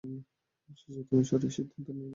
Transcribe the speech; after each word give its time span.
অবশেষে 0.03 1.01
তুমি 1.09 1.23
সঠিক 1.23 1.51
সিদ্ধান্ত 1.51 1.87
নিলে। 1.89 2.09